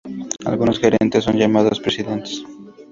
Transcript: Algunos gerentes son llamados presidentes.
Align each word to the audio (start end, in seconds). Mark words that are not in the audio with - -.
Algunos 0.47 0.79
gerentes 0.79 1.25
son 1.25 1.37
llamados 1.37 1.79
presidentes. 1.79 2.43